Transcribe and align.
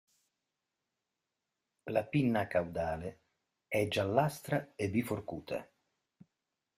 La 1.91 2.03
pinna 2.03 2.47
caudale 2.47 3.19
è 3.67 3.87
giallastra 3.87 4.73
e 4.75 4.89
biforcuta. 4.89 5.69